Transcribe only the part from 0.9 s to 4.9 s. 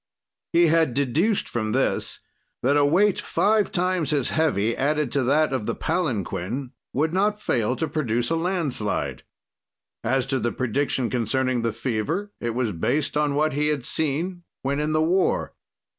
deduced from this that a weight five times as heavy